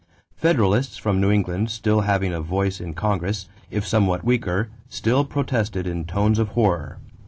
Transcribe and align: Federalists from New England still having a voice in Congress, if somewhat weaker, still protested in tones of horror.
Federalists 0.35 0.97
from 0.97 1.21
New 1.21 1.29
England 1.29 1.69
still 1.69 2.01
having 2.01 2.33
a 2.33 2.41
voice 2.41 2.81
in 2.81 2.95
Congress, 2.95 3.47
if 3.69 3.85
somewhat 3.87 4.23
weaker, 4.23 4.71
still 4.89 5.23
protested 5.23 5.85
in 5.85 6.05
tones 6.05 6.39
of 6.39 6.47
horror. 6.57 6.97